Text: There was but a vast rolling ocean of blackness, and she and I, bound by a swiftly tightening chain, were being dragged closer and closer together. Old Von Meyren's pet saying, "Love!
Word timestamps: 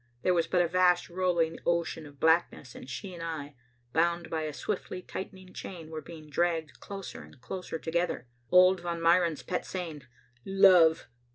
There 0.23 0.33
was 0.33 0.47
but 0.47 0.63
a 0.63 0.67
vast 0.67 1.09
rolling 1.11 1.59
ocean 1.63 2.07
of 2.07 2.19
blackness, 2.19 2.73
and 2.73 2.89
she 2.89 3.13
and 3.13 3.21
I, 3.21 3.53
bound 3.93 4.31
by 4.31 4.45
a 4.45 4.51
swiftly 4.51 5.03
tightening 5.03 5.53
chain, 5.53 5.91
were 5.91 6.01
being 6.01 6.27
dragged 6.27 6.79
closer 6.79 7.21
and 7.21 7.39
closer 7.39 7.77
together. 7.77 8.27
Old 8.49 8.79
Von 8.79 8.99
Meyren's 8.99 9.43
pet 9.43 9.63
saying, 9.63 10.05
"Love! 10.43 11.07